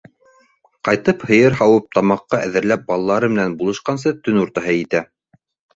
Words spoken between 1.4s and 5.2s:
һауып, тамаҡҡа әҙерләп, балалары менән булашҡансы, төн уртаһы етә.